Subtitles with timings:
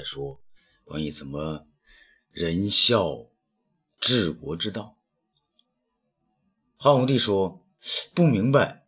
[0.00, 0.40] 在说
[0.84, 1.66] 关于怎么
[2.30, 3.26] 仁孝
[4.00, 4.96] 治国之道。
[6.78, 7.66] 汉武帝说
[8.16, 8.86] ：“不明白，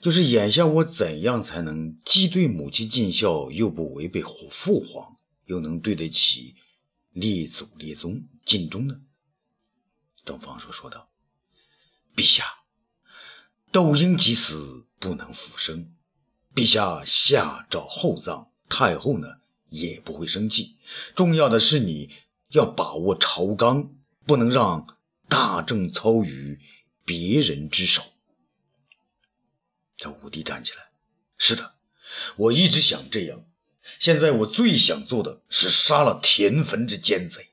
[0.00, 6.54] 就是眼下我怎样才能既对母亲尽孝，又不违背父皇，又能对得起
[7.10, 9.00] 列祖列宗尽忠呢？”
[10.24, 11.10] 东方朔说道
[12.14, 12.44] ：“陛下，
[13.72, 15.96] 窦婴即死，不能复生。
[16.54, 19.37] 陛下下诏厚葬，太后呢
[19.68, 20.76] 也不会生气。
[21.14, 22.10] 重要的是你
[22.48, 23.90] 要把握朝纲，
[24.26, 24.96] 不能让
[25.28, 26.58] 大政操于。”
[27.08, 28.02] 别人之手。
[29.96, 30.90] 这武帝站起来，
[31.38, 31.72] 是的，
[32.36, 33.46] 我一直想这样。
[33.98, 37.48] 现在我最想做的是杀了田汾这奸贼。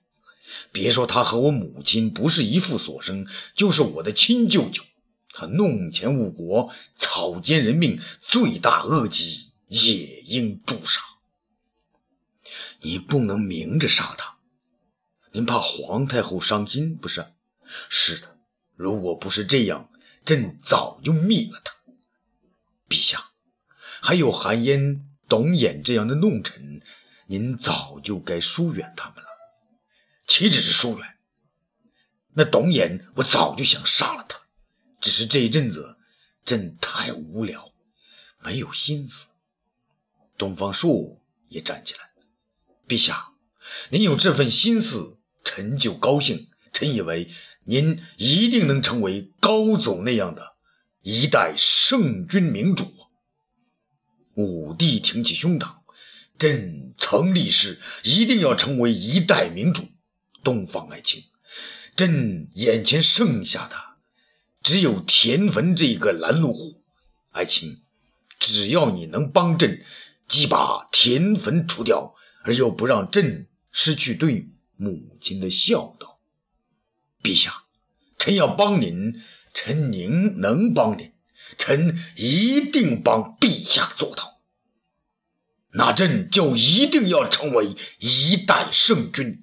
[0.73, 3.25] 别说他和我母亲不是一父所生，
[3.55, 4.83] 就是我的亲舅舅，
[5.29, 10.99] 他弄钱误国、草菅人命，罪大恶极，也应诛杀。
[12.85, 14.37] 你不能明着杀他，
[15.31, 17.25] 您怕皇太后伤心，不是？
[17.89, 18.37] 是的。
[18.75, 19.89] 如果不是这样，
[20.23, 21.73] 朕早就灭了他。
[22.87, 23.31] 陛下，
[24.03, 26.83] 还有韩嫣、董衍这样的弄臣，
[27.25, 29.29] 您早就该疏远他们了。
[30.27, 31.17] 岂止是疏远？
[32.35, 34.39] 那董衍，我早就想杀了他，
[35.01, 35.97] 只是这一阵子
[36.45, 37.73] 朕太无聊，
[38.43, 39.29] 没有心思。
[40.37, 42.11] 东方朔也站起来，
[42.87, 43.29] 陛下，
[43.89, 46.49] 您有这份心思，臣就高兴。
[46.73, 47.29] 臣以为。
[47.67, 50.55] 您一定能成为高祖那样的
[51.01, 52.85] 一代圣君明主。
[54.35, 55.77] 武帝挺起胸膛，
[56.37, 59.87] 朕曾立誓，一定要成为一代明主。
[60.43, 61.23] 东方爱卿，
[61.95, 63.75] 朕眼前剩下的
[64.61, 66.83] 只有田汾这一个拦路虎。
[67.31, 67.81] 爱卿，
[68.39, 69.83] 只要你能帮朕，
[70.27, 72.13] 即把田汾除掉，
[72.45, 76.19] 而又不让朕失去对母亲的孝道。
[77.23, 77.63] 陛下，
[78.19, 79.19] 臣要帮您，
[79.53, 81.11] 臣宁能帮您，
[81.57, 84.39] 臣一定帮陛下做到。
[85.71, 89.41] 那朕就一定要成为一代圣君。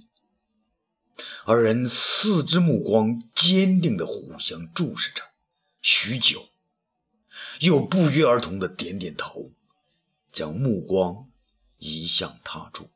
[1.44, 5.24] 二人四只目光坚定地互相注视着，
[5.80, 6.48] 许久，
[7.58, 9.50] 又不约而同地点点头，
[10.30, 11.28] 将目光
[11.82, 12.88] 移向他处。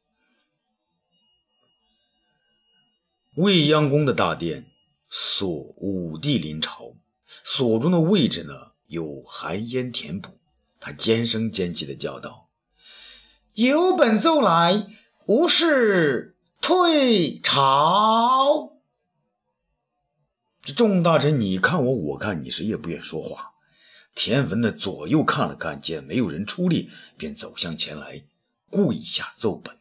[3.34, 4.70] 未央宫的大殿。
[5.08, 6.96] 锁武帝临朝，
[7.44, 10.36] 锁中的位置呢，由寒烟填补。
[10.80, 12.48] 他尖声尖气的叫道
[13.54, 14.88] ：“有本奏来，
[15.26, 18.72] 无事退朝。”
[20.62, 23.52] 这众大臣你看我，我看你，谁也不愿说话。
[24.16, 28.24] 田文的左右看了看，见没有人出力，便走向前来，
[28.70, 29.76] 跪下奏本：“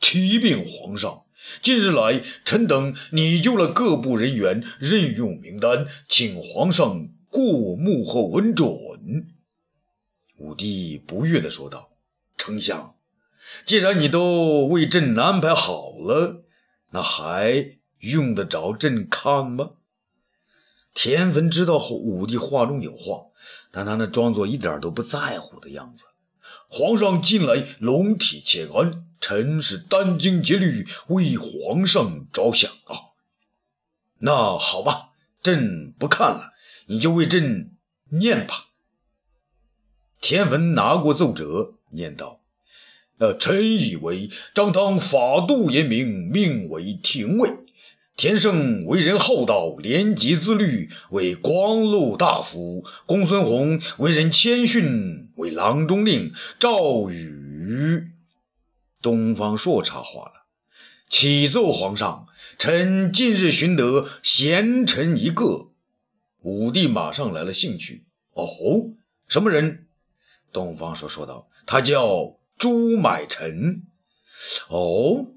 [0.00, 1.24] 启禀皇上。”
[1.62, 8.68] 近日来，臣等拟就了各部人员任用名单，请皇上过目后恩准。
[10.36, 11.92] 武帝不悦地说道
[12.36, 12.94] ：“丞相，
[13.64, 16.44] 既然你都为朕安排好了，
[16.90, 19.70] 那还用得着朕看吗？”
[20.92, 23.28] 田汾知道武帝话中有话，
[23.70, 26.04] 但他那装作一点都不在乎的样子。
[26.70, 29.04] 皇上近来龙体欠安。
[29.20, 33.12] 臣是殚精竭虑为皇上着想啊！
[34.18, 35.10] 那好吧，
[35.42, 36.54] 朕不看了，
[36.86, 37.76] 你就为朕
[38.08, 38.68] 念吧。
[40.22, 42.40] 田文拿过奏折，念道
[43.20, 47.50] ：“呃，臣以为张汤法度严明，命为廷尉；
[48.20, 58.10] 田胜为人厚道，廉洁自律，为光禄大夫；公孙弘为人谦逊，为郎中令；赵宇。”
[59.00, 60.44] 东方朔插话了
[61.08, 62.26] ：“启奏皇上，
[62.58, 65.70] 臣近日寻得贤臣一个。”
[66.44, 68.04] 武帝马上来了兴趣
[68.36, 68.90] ：“哦，
[69.28, 69.86] 什么人？”
[70.52, 73.84] 东方朔说道：“他叫朱买臣。
[74.68, 75.28] ”“哦，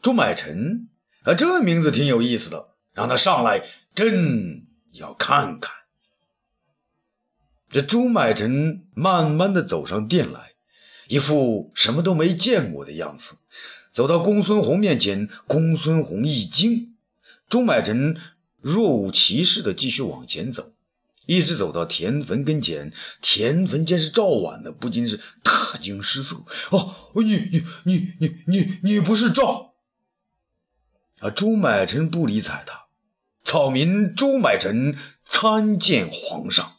[0.00, 0.88] 朱买臣
[1.22, 2.68] 啊，这名字挺有意思的。
[2.92, 3.62] 让他上来，
[3.94, 5.72] 朕要看看。”
[7.70, 10.52] 这朱买臣慢慢的走上殿来。
[11.06, 13.34] 一副什么都没见过的样子，
[13.92, 16.94] 走到公孙弘面前，公孙弘一惊。
[17.48, 18.16] 朱买臣
[18.60, 20.72] 若无其事的继续往前走，
[21.26, 22.92] 一直走到田汾跟前。
[23.20, 26.36] 田汾见是赵婉的，不禁是大惊失色。
[26.70, 29.69] 哦，你你你你你你不是赵？
[31.20, 31.30] 啊！
[31.30, 32.86] 朱买臣不理睬他。
[33.44, 36.76] 草民朱买臣参见皇上。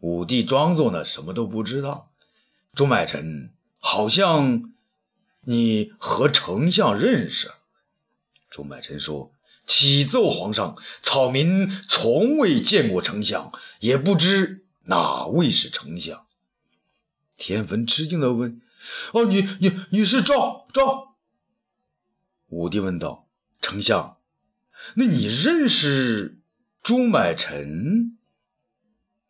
[0.00, 2.10] 武帝装作呢什么都不知道。
[2.74, 4.72] 朱买臣好像
[5.42, 7.50] 你和丞相认识？”
[8.50, 9.32] 朱买臣说
[9.66, 16.26] ：“启奏皇上，草民从未见过丞相，也不知哪位是丞相。”
[17.36, 18.60] 田汾吃惊地问
[19.12, 21.16] ：“哦，你你你是赵赵？”
[22.48, 23.23] 武帝问道
[23.64, 24.18] ：“丞相，
[24.94, 26.38] 那你认识
[26.82, 28.18] 朱买臣？”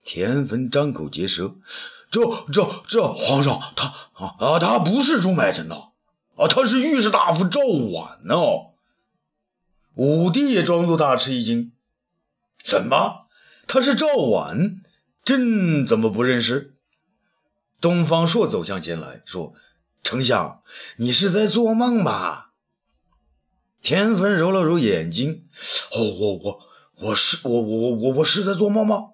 [0.03, 1.55] 田汾张口结舌
[2.11, 5.91] ：“这这这，皇上他啊啊，他不是朱买臣呐，
[6.35, 8.35] 啊，他是御史大夫赵绾呐。”
[9.95, 11.71] 武帝也装作大吃一惊
[12.65, 13.29] ：“什么？
[13.69, 14.81] 他是赵绾？
[15.25, 16.75] 朕怎么不认识？”
[17.81, 19.55] 东方朔走向前来说
[20.03, 20.61] ：“丞相，
[20.97, 22.51] 你是在做梦吧？”
[23.85, 25.47] 田汾揉了揉眼睛
[25.93, 26.61] ：“我我我
[27.01, 29.11] 我是我我我我是在做梦吗？”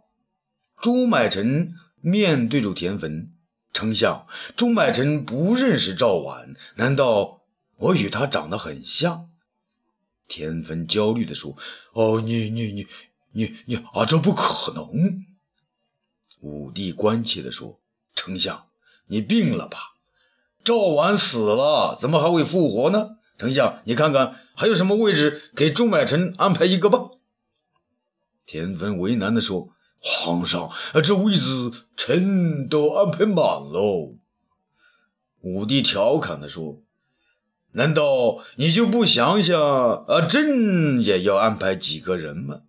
[0.81, 3.32] 朱买臣面对着田汾，
[3.72, 7.43] 丞相，朱买臣不认识赵绾，难道
[7.78, 9.28] 我与他长得很像？
[10.28, 11.56] 田汾焦虑地说
[11.93, 12.87] ：“哦，你你你
[13.32, 14.87] 你你啊，这不可能！”
[16.43, 17.81] 武帝关切地说
[18.14, 18.69] ：“丞相，
[19.08, 19.96] 你病了吧？
[20.62, 23.17] 赵婉死了，怎么还会复活呢？
[23.41, 27.09] 丞相，你看看还有什么位置给朱买臣安排一个吧。”
[28.45, 29.73] 田汾为难地说。
[30.03, 30.71] 皇上，
[31.05, 34.15] 这位子臣都安排满喽。
[35.43, 36.81] 武帝调侃地说
[37.73, 40.23] ：“难道你就不想想啊？
[40.27, 42.63] 朕也要安排几个人吗？”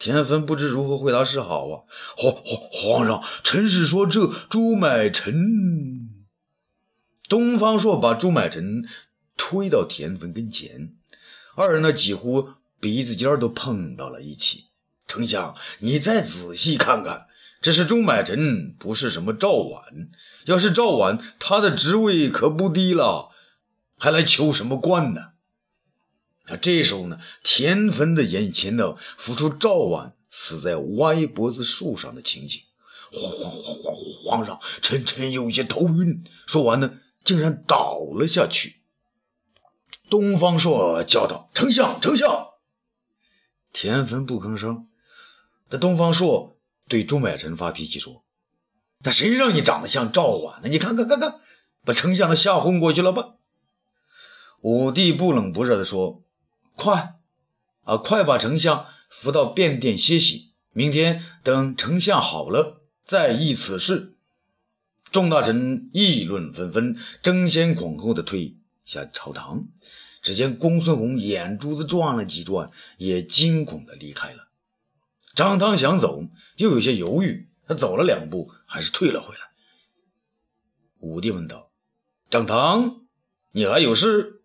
[0.00, 1.82] 田汾不知如何回答是好啊。
[2.16, 6.08] 皇皇皇上，臣是说这朱买臣。
[7.28, 8.88] 东方朔把朱买臣
[9.36, 10.94] 推到田汾跟前，
[11.56, 12.48] 二人呢几乎
[12.80, 14.66] 鼻子尖都碰到了一起。
[15.06, 17.26] 丞相，你再仔细看看，
[17.60, 19.82] 这是钟买臣，不是什么赵婉。
[20.46, 23.30] 要是赵婉，他的职位可不低了，
[23.96, 25.32] 还来求什么官呢？
[26.46, 32.62] 啊，这时候呢，田汾的眼前呢浮出赵婉死在歪脖子树上的情景。
[33.12, 33.94] 皇皇皇
[34.24, 36.24] 皇上，臣臣有些头晕。
[36.46, 38.76] 说完呢，竟然倒了下去。
[40.14, 42.50] 东方朔叫道：“丞相，丞相！”
[43.74, 44.86] 田汾不吭声。
[45.68, 46.56] 这东方朔
[46.86, 48.24] 对朱买臣发脾气说
[49.02, 50.68] ：“那谁让你长得像赵婉呢？
[50.68, 51.40] 你看看看看，
[51.84, 53.34] 把丞相都吓昏过去了吧？”
[54.62, 56.22] 武帝不冷不热地说
[56.78, 57.16] ：“快
[57.82, 64.14] 啊，快把丞相扶到便殿歇息，明天等丞相好了再议此事。”
[65.10, 69.68] 众大臣议论纷纷，争先恐后的退下朝堂。
[70.22, 74.48] 只见公孙弘眼珠子转了几转，也惊恐的离开了。
[75.34, 76.24] 张汤想走，
[76.56, 77.48] 又有些犹豫。
[77.66, 79.40] 他走了两步，还是退了回来。
[81.00, 81.70] 武帝问道
[82.30, 83.02] ：“张汤，
[83.52, 84.42] 你还有事？”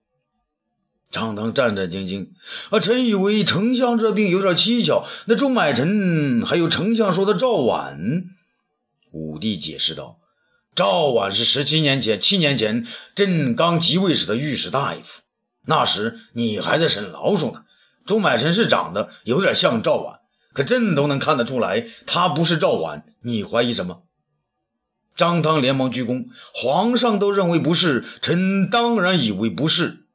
[1.12, 2.30] 张汤战战兢兢
[2.72, 5.08] ：“啊，臣以为丞相这病有点蹊跷。
[5.28, 8.26] 那朱买臣，还有丞相说的赵绾。”
[9.12, 10.19] 武帝解释道
[10.80, 15.24] ：“赵绾是十七年前，七年前朕刚即位时的御史大夫，
[15.66, 17.66] 那时你还在审老鼠呢。
[18.06, 20.20] 朱买臣是长得有点像赵绾。”
[20.56, 24.04] 可朕都能看得出来，他不是赵绾，你怀疑什么？
[25.18, 30.06] 张汤连忙鞠躬：“皇上都认为不是，臣当然以为不是。”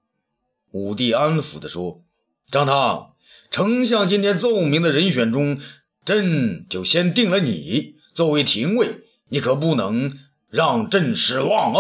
[0.73, 2.03] 武帝安抚地说
[2.51, 3.11] ：“张汤，
[3.51, 5.61] 丞相今天奏明的人选中，
[6.07, 10.11] 朕就先定了你作为廷尉，你可不能
[10.55, 11.79] 让朕失望啊！”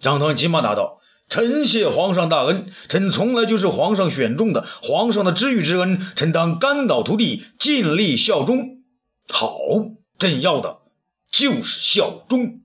[0.00, 1.00] 张汤急忙答道。
[1.26, 8.82] 臣谢皇上大恩，臣从来就是皇上选中的，皇上的知遇之恩，臣当肝脑涂地，尽力效忠。
[9.26, 9.56] 好，
[10.18, 10.80] 朕要的
[11.32, 12.60] 就是效忠。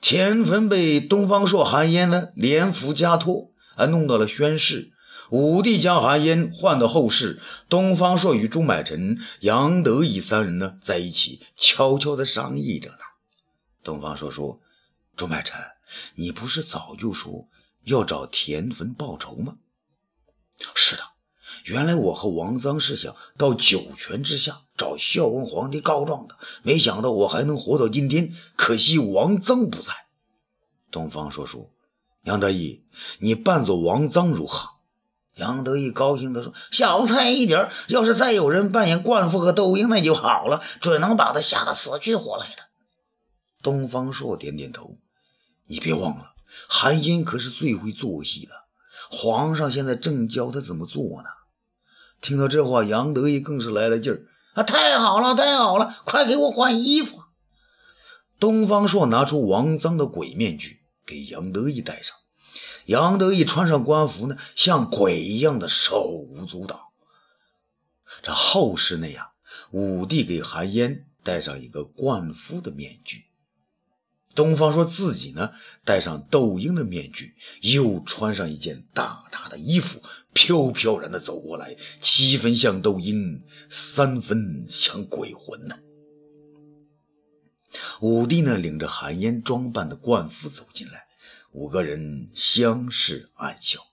[0.00, 4.92] 田汾被东方朔、韩嫣呢连扶加托，啊，弄到了宣室。
[5.30, 12.98] 武帝将韩嫣换到后室，东方朔与朱买臣、杨得意三人呢在一起悄悄的商议着呢。
[13.82, 14.60] 东方朔说
[15.16, 15.60] ：“朱买臣。”
[16.16, 17.46] 你不是早就说
[17.84, 19.54] 要找田汾报仇吗？
[20.74, 21.02] 是的，
[21.64, 28.34] 原来我和王臧是想到九泉之下找孝文皇帝告状的，没想到我还能活到今天。
[28.56, 29.92] 可惜王臧不在。
[30.90, 31.70] 东方朔说
[32.24, 32.82] ：“杨得意，
[33.20, 34.70] 你扮作王臧如何？”
[35.34, 42.62] 杨得意高兴地说：“小菜一碟，要是再有人扮演冠夫和窦婴，那就好了，准能把他吓得死去活来的。”
[43.62, 44.96] 东方朔点点头。
[45.66, 46.34] 你别忘了，
[46.68, 48.52] 韩嫣可是最会做戏的。
[49.10, 51.28] 皇上现在正教他怎么做呢。
[52.20, 54.62] 听到这话，杨得意更是来了劲儿啊！
[54.62, 57.22] 太好了，太好了，快给我换衣服。
[58.38, 62.16] 东方朔拿出王臧的鬼面具给杨得意戴上，
[62.86, 66.92] 杨得意穿上官服呢，像鬼一样的手舞足蹈。
[68.22, 69.28] 这后世那样，
[69.70, 73.24] 武帝给韩嫣戴上一个灌夫的面具。
[74.34, 75.52] 东方说自己呢，
[75.84, 85.78] 戴上窦婴的面具，又穿上一件大大的衣服，飘飘然的走过来，七分像窦婴，三分像鬼魂呢。
[88.00, 91.06] 武帝呢，领着韩嫣装扮的灌夫走进来，
[91.54, 93.86] 五个人相视暗笑。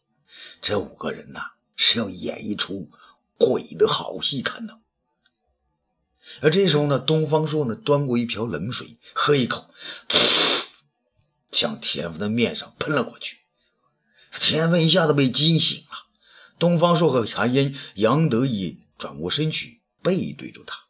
[0.63, 2.89] 这五个人呐，是要演一出
[3.37, 4.79] 鬼的好戏看呢。
[6.41, 9.71] 而这时候呢，东方朔呢，端过一瓢冷水，喝一口，
[11.51, 13.37] 向田芬的面上喷了过去。
[14.31, 16.07] 田芬一下子被惊醒了。
[16.57, 20.85] 东方朔和韩嫣、杨得意转过身去，背对着他。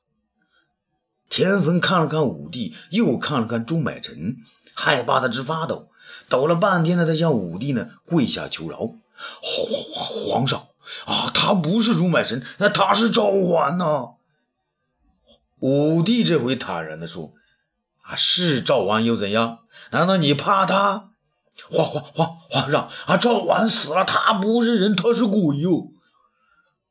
[1.27, 4.37] 田芬看了看武帝，又看了看朱买臣，
[4.73, 5.90] 害怕的直发抖。
[6.29, 8.77] 抖了半天呢，他向武帝呢跪下求饶
[9.41, 10.67] ：“皇皇上
[11.05, 14.11] 啊，他不是朱买臣，那他是赵桓呐。”
[15.59, 17.33] 武帝这回坦然地说
[18.01, 19.59] ：“啊，是赵桓又怎样？
[19.91, 21.09] 难道你怕他？
[21.69, 25.91] 皇皇皇皇上啊，赵桓死了，他不是人，他是鬼哟。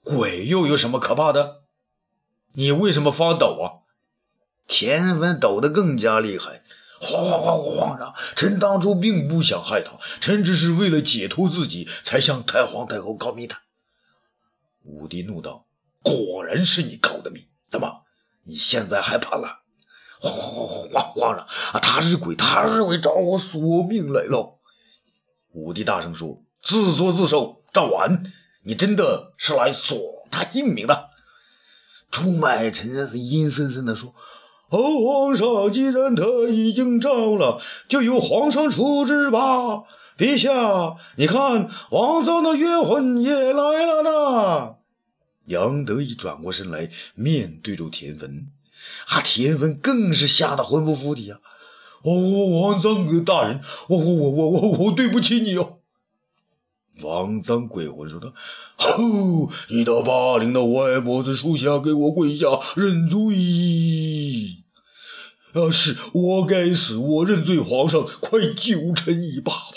[0.02, 1.62] 鬼又有什么可怕的？
[2.52, 3.80] 你为什么发抖啊？”
[4.68, 6.62] 田文抖得更加厉害，
[7.02, 13.56] 皇皇皇皇上，臣当初并不想害他，臣只是为了解脱自己，才向太皇太后告密的。
[14.82, 15.64] 武帝怒道
[16.04, 18.02] ：“果然是你告的密，怎么
[18.42, 19.62] 你现在害怕了？”
[20.20, 24.58] 皇皇皇皇皇上啊，他是鬼，他是鬼找我索命来了。
[25.52, 28.22] 武帝大声说：“自作自受，赵完，
[28.62, 29.98] 你真的是来索
[30.30, 31.08] 他性命的？”
[32.12, 34.14] 朱买臣阴森森地说。
[34.70, 39.82] 哦，皇上，既然他已经招了，就由皇上处置吧。
[40.16, 44.74] 陛下，你看，王臧的冤魂也来了呢。
[45.46, 48.46] 杨得意转过身来，面对着田汾，
[49.08, 51.40] 啊，田汾更是吓得魂不附体啊！
[52.02, 55.78] 哦，王臧大人，我我我我我我对不起你哦。
[57.02, 58.34] 王臧鬼魂说道
[58.76, 62.46] ：“吼，你到霸陵的歪脖子树下给我跪下
[62.76, 63.18] 认罪！”
[65.52, 65.70] 啊！
[65.70, 69.76] 是我该死，我认罪，皇上，快救臣一把吧！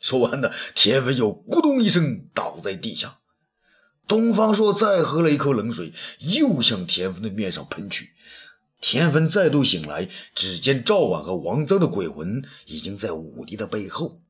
[0.00, 3.18] 说完呢，田文又咕咚一声倒在地下。
[4.08, 8.10] 东方朔再喝了一口冷水，又向田芬的面上喷去。
[8.80, 14.20] 田芬再度醒来，只见赵婉和王增的鬼魂已经在武帝的背后。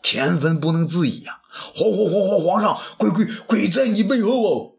[0.00, 1.40] 田芬不能自已呀！
[1.50, 4.74] 皇皇皇皇皇上，鬼鬼鬼在你背后哦！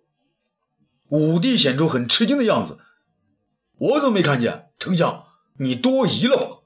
[1.09, 2.77] 武帝显出很吃惊的样子。
[3.79, 4.69] 我怎么没看见？
[4.77, 5.23] 丞相，
[5.57, 6.57] 你多疑了吧？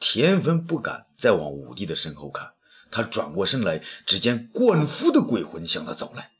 [0.00, 2.52] 田汾不敢再往武帝的身后看，
[2.90, 6.30] 他转过身来，只见灌夫的鬼魂向他走来。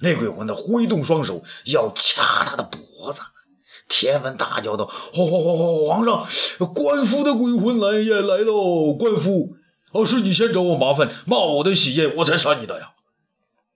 [0.00, 3.20] 那鬼魂呢，挥动双手要掐他的脖子。
[3.88, 8.94] 田汾大叫道：“皇皇皇皇皇上，官夫的鬼魂来也来喽！
[8.94, 9.56] 官夫，
[9.92, 12.92] 哦，是你先找我麻烦，骂我的喜宴，我才杀你的呀！”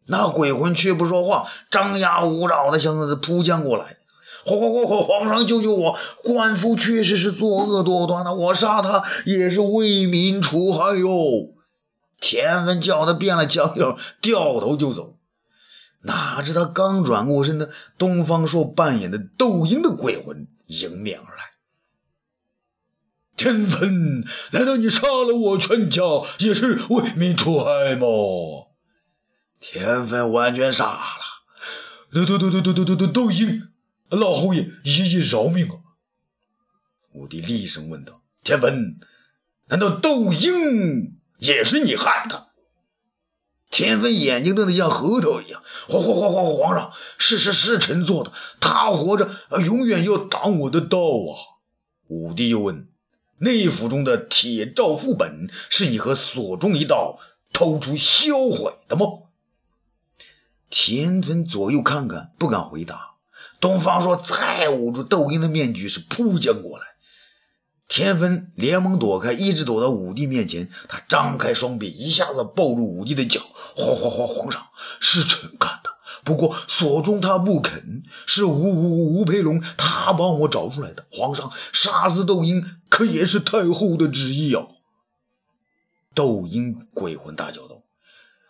[0.09, 3.99] 那鬼魂却不说话，张牙舞爪的向他扑将过来。
[4.47, 5.99] 皇皇皇皇皇上救救我！
[6.23, 11.53] 官夫确实是作恶多端的，我杀他也是为民除害哟。
[12.21, 15.17] 田文叫他变了腔调，掉头就走。
[16.03, 17.67] 哪知他刚转过身呢，
[17.99, 21.43] 东方朔扮演的窦婴的鬼魂迎面而来。
[23.37, 26.03] 田文，难道你杀了我全家
[26.39, 28.07] 也是为民除害吗？
[29.59, 31.45] 田文完全傻了。
[32.13, 33.69] 窦窦窦窦窦窦窦窦婴。
[34.09, 35.75] 老侯爷，爷爷饶命啊！
[37.13, 38.99] 武帝厉声问道：“田汾，
[39.69, 42.47] 难道窦婴也是你害的？”
[43.69, 48.33] 田汾眼睛瞪得像核桃一样：“皇皇皇皇皇上，是是是臣做的。
[48.61, 49.29] 他活着，
[49.65, 51.59] 永远要挡我的道啊！”
[52.07, 52.87] 武帝又问
[53.39, 57.19] ：“内府中的铁诏副本，是你和所中一道
[57.53, 59.07] 偷出销毁的吗？”
[60.71, 63.16] 田汾左右看看，不敢回答。
[63.61, 66.85] 东方朔再捂住窦婴的面具，是扑将过来。
[67.89, 70.69] 田汾连忙躲开，一直躲到武帝面前。
[70.89, 73.41] 他张开双臂，一下子抱住武帝的脚。
[73.77, 74.67] 皇皇皇皇上，
[75.01, 75.91] 是臣干的。
[76.25, 81.07] 不过锁中他不肯，是吴吴吴培龙他帮我找出来的。
[81.13, 84.67] 皇上杀死窦婴，可也是太后的旨意啊！
[86.13, 87.83] 窦婴鬼魂大叫道。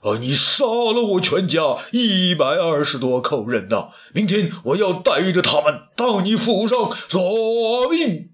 [0.06, 0.18] 啊！
[0.20, 3.88] 你杀了我全家一百二十多口人呐！
[4.12, 8.30] 明天我要带着他们到你府上索命。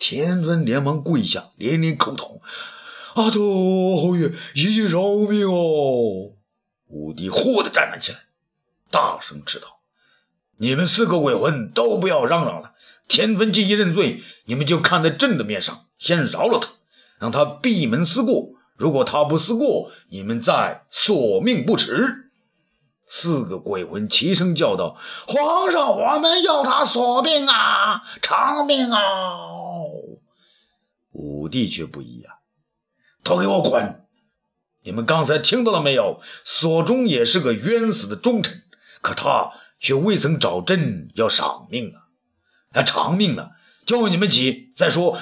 [0.00, 2.42] 田芬连忙跪下，连连叩头
[3.14, 6.32] ：“阿斗侯爷，爷爷饶命哦！”
[6.90, 8.18] 武帝忽地站了起来，
[8.90, 9.78] 大声斥道
[10.58, 12.72] ：“你们四个鬼魂都不要嚷嚷了！
[13.06, 16.70] 田芬既已认罪，你们就看在朕的面上，先饶了他，
[17.20, 18.54] 让他闭门思过。
[18.80, 22.30] 如果他不思过，你们再索命不迟。”
[23.06, 24.96] 四个鬼魂齐声叫道
[25.28, 29.00] ：“皇上，我们要他索命啊，偿命啊！”
[31.12, 32.32] 武帝却不一样，
[33.22, 34.06] 都给我滚！
[34.82, 36.22] 你们刚才听到了没有？
[36.44, 38.62] 索中也是个冤死的忠臣，
[39.02, 42.08] 可他却未曾找朕要赏命啊，
[42.72, 43.50] 还偿命呢！
[43.84, 44.72] 叫你们急！
[44.76, 45.18] 再说，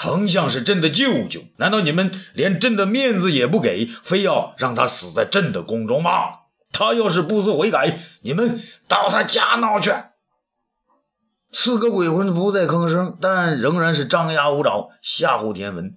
[0.00, 6.10] 丞相是朕的舅舅，难道你们连朕的面子也不给，非要让他死在朕的宫中吗？
[6.70, 9.90] 他要是不思悔改，你们到他家闹去！
[11.50, 15.96] 四个鬼魂不再吭声，但仍然是张牙舞爪吓唬田文。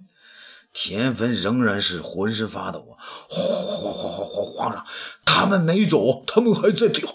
[0.72, 2.98] 田汾仍然是浑身发抖啊！
[3.28, 4.84] 皇皇皇皇皇上，
[5.24, 7.08] 他们没走，他们还在跳。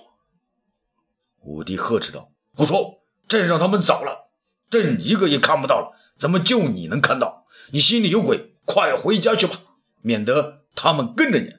[1.41, 3.01] 武帝呵斥道：“胡说！
[3.27, 4.29] 朕让他们走了，
[4.69, 7.45] 朕一个也看不到了，怎么就你能看到？
[7.71, 9.59] 你心里有鬼，快回家去吧，
[10.01, 11.53] 免得他们跟着你。”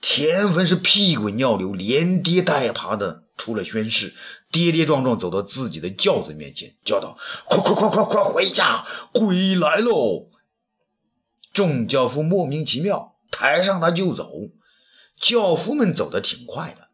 [0.00, 4.14] 田汾是屁滚尿流，连跌带爬的出了宣室，
[4.52, 8.84] 跌跌撞撞走到自己的轿子面前，叫道：“快快快快快回家！
[9.12, 10.28] 鬼来喽！”
[11.54, 14.30] 众轿夫莫名其妙，抬上他就走。
[15.18, 16.88] 轿夫们走得挺快的，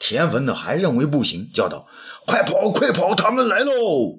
[0.00, 1.86] 田汾呢还认为不行，叫道
[2.26, 3.14] ：“快跑，快跑！
[3.14, 4.18] 他们来喽！”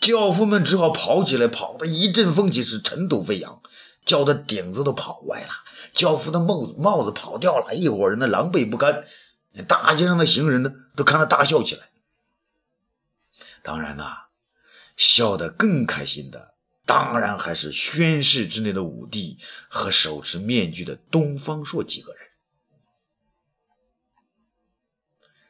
[0.00, 3.60] 轿夫们只好跑起来，跑得一阵风起，是尘土飞扬，
[4.04, 5.50] 轿的顶子都跑歪了，
[5.92, 9.04] 轿夫的帽子帽子跑掉了，一伙人呢狼狈不堪，
[9.66, 11.90] 大街上的行人呢都看他大笑起来。
[13.62, 14.28] 当然啦，
[14.96, 16.54] 笑得更开心的。
[16.86, 19.38] 当然还是宣室之内的武帝
[19.68, 22.22] 和手持面具的东方朔几个人。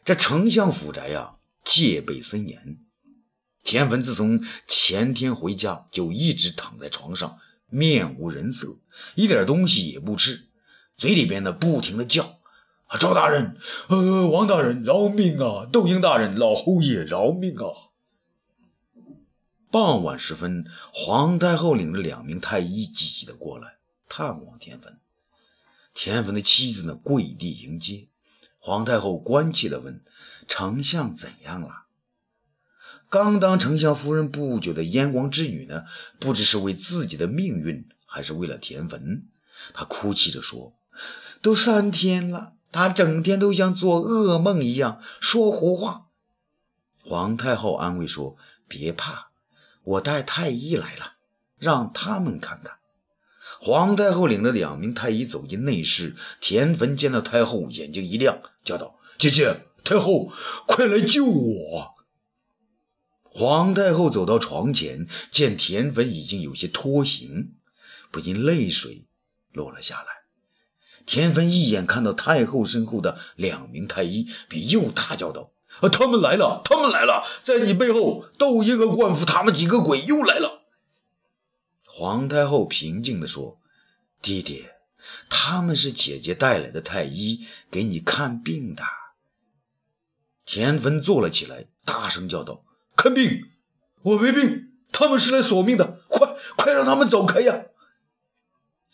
[0.04, 2.88] 这丞相府宅呀，戒备森严。
[3.68, 8.78] 田汾自从前天回家，就一直躺在床上，面无人色，
[9.14, 10.46] 一点东西也不吃，
[10.96, 12.38] 嘴里边呢不停的叫
[12.88, 13.59] ：“啊，赵大人，
[13.90, 15.68] 呃，王大人，饶命啊！
[15.70, 17.92] 窦婴大人，老侯爷，饶命啊！”
[19.70, 23.76] 傍晚时分，皇太后领着两名太医急急的过来
[24.09, 24.98] 探望田汾。
[25.92, 28.09] 田汾的妻子呢，跪地迎接。
[28.61, 30.02] 皇太后关切的问
[30.48, 31.85] ：“丞相怎样了？”
[33.11, 35.85] 刚当丞相夫人不久的燕王之女呢，
[36.18, 39.23] 不知是为自己的命运，还是为了田汾，
[39.73, 40.75] 她哭泣着说
[41.40, 46.07] ：“都三天了，她整天都像做噩梦一样，说胡话。”
[47.03, 48.37] 皇太后安慰说
[48.68, 49.29] ：“别怕。”
[49.85, 51.14] 我带太医来了，
[51.59, 52.77] 让他们看看。
[53.59, 60.31] 皇太后领着两名太医走进内室，田汾见到太后，眼睛一亮，叫道：“姐姐，太后，
[60.66, 61.94] 快来救我！”
[63.30, 67.54] 皇太后走到床前，见田汾已经有些脱形，
[68.10, 69.06] 不禁泪水
[69.52, 70.06] 落了下来。
[71.06, 75.52] 田汾一眼看到太后身后的两名太医，便又大叫道。
[75.80, 75.88] 啊！
[75.90, 76.62] 他们来了！
[76.64, 77.24] 他们来了！
[77.44, 80.62] 在你背后，窦婴和灌夫他们几个鬼又来了。
[81.86, 83.60] 皇太后平静地说
[84.20, 84.66] ：“弟弟，
[85.28, 88.82] 他们是姐姐带来的太医，给你看病的。”
[90.44, 92.64] 田汾坐了起来，大声叫道
[92.98, 93.50] ：“看病？
[94.02, 94.72] 我没病！
[94.92, 96.02] 他们是来索命的！
[96.08, 97.64] 快快让他们走开呀！”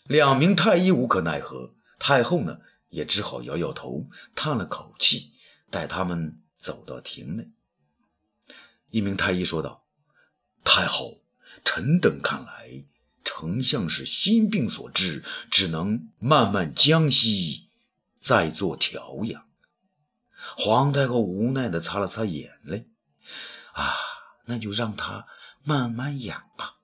[0.07, 5.33] 两名太医无可奈何，太后呢也只好摇摇头，叹了口气，
[5.69, 6.39] 带他们。
[6.57, 7.51] 走到亭内，
[8.89, 9.85] 一名太医说道
[10.65, 11.21] ：“太后，
[11.63, 12.85] 臣等看来，
[13.23, 17.69] 丞相是心病所致，只能慢慢将息，
[18.17, 19.47] 再做调养。”
[20.57, 22.89] 皇太后无奈地擦了擦眼泪
[23.75, 23.93] ：“啊，
[24.45, 25.27] 那就让他
[25.63, 26.75] 慢慢养吧。”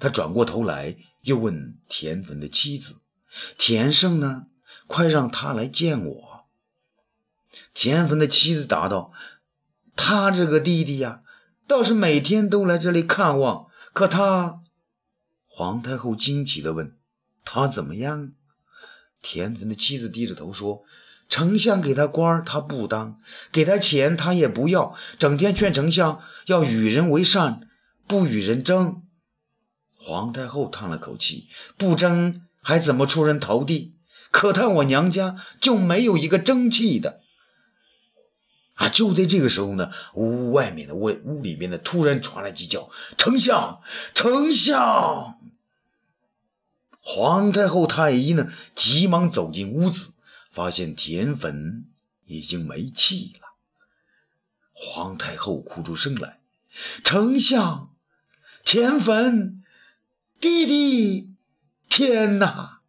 [0.00, 2.96] 他转过头来，又问田汾的妻子
[3.58, 4.46] ：“田胜呢？
[4.86, 6.46] 快让他来见我。”
[7.74, 9.12] 田汾的妻子答道
[9.94, 11.22] ：“他这个弟弟呀，
[11.68, 13.68] 倒是每天都来这里看望。
[13.92, 14.62] 可他……”
[15.46, 16.96] 皇太后惊奇地问
[17.44, 18.32] ：“他怎么样？”
[19.20, 20.82] 田汾的妻子低着头说
[21.32, 23.16] ：“丞相给他官他不当；
[23.52, 24.94] 给他钱，他也不要。
[25.18, 27.70] 整天劝丞相要与人为善，
[28.06, 29.02] 不与人争。”
[29.96, 33.94] 皇太后叹了口气：“不争，还怎么出人头地？
[34.30, 37.22] 可叹我娘家就没有一个争气的。”
[38.76, 38.90] 啊！
[38.90, 43.80] 就在这个时候呢，屋外面的屋屋里面呢，突然传来鸡叫：“丞相，
[44.12, 45.38] 丞相！”
[47.00, 50.12] 皇太后、太医呢，急忙走进屋子，
[50.52, 51.86] 发现田汾
[52.26, 53.54] 已经没气了。
[54.74, 56.42] 皇太后哭出声来
[57.02, 57.96] ：“丞相，
[58.62, 59.64] 田汾，
[60.38, 61.34] 弟弟，
[61.88, 62.82] 天哪，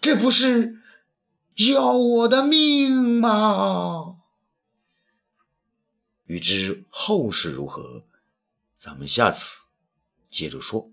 [0.00, 0.82] 这不是
[1.54, 4.16] 要我的命吗？”
[6.26, 8.04] 欲知后事如何，
[8.76, 9.66] 咱们下次
[10.28, 10.90] 接着说。